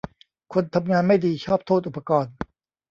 [0.53, 2.33] คนทำงานไม่ดีชอบโทษอุปกรณ์